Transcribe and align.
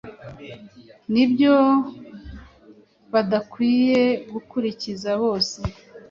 n’ibyo 1.11 1.55
badakwiye 3.13 4.01
gukurikiza 4.33 5.11
bose 5.21 5.57